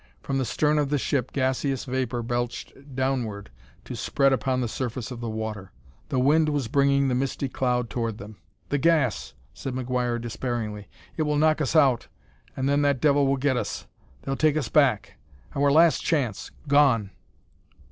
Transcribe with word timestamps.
From 0.23 0.39
the 0.39 0.45
stern 0.45 0.79
of 0.79 0.89
the 0.89 0.97
ship 0.97 1.31
gaseous 1.31 1.85
vapor 1.85 2.23
belched 2.23 2.95
downward 2.95 3.51
to 3.85 3.95
spread 3.95 4.33
upon 4.33 4.59
the 4.59 4.67
surface 4.67 5.11
of 5.11 5.19
the 5.19 5.29
water. 5.29 5.71
The 6.09 6.17
wind 6.17 6.49
was 6.49 6.67
bringing 6.67 7.07
the 7.07 7.13
misty 7.13 7.47
cloud 7.47 7.87
toward 7.91 8.17
them. 8.17 8.37
"The 8.69 8.79
gas!" 8.79 9.35
said 9.53 9.75
McGuire 9.75 10.19
despairingly. 10.19 10.87
"It 11.17 11.21
will 11.21 11.37
knock 11.37 11.61
us 11.61 11.75
out, 11.75 12.07
and 12.57 12.67
then 12.67 12.81
that 12.81 12.99
devil 12.99 13.27
will 13.27 13.37
get 13.37 13.57
us! 13.57 13.85
They'll 14.23 14.35
take 14.35 14.57
us 14.57 14.69
back! 14.69 15.19
Our 15.55 15.71
last 15.71 15.99
chance 16.01 16.49
gone!" 16.67 17.11